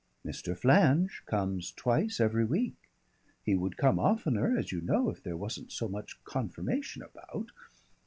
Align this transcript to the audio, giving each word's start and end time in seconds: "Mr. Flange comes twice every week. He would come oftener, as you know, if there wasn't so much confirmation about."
"Mr. 0.25 0.57
Flange 0.57 1.21
comes 1.27 1.71
twice 1.71 2.19
every 2.19 2.43
week. 2.43 2.89
He 3.45 3.53
would 3.53 3.77
come 3.77 3.99
oftener, 3.99 4.57
as 4.57 4.71
you 4.71 4.81
know, 4.81 5.11
if 5.11 5.21
there 5.21 5.37
wasn't 5.37 5.71
so 5.71 5.87
much 5.87 6.23
confirmation 6.23 7.03
about." 7.03 7.49